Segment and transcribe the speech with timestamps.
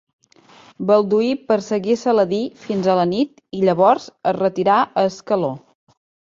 [0.91, 5.53] Balduí perseguí Saladí fins a la nit i llavors es retirà a Ascaló.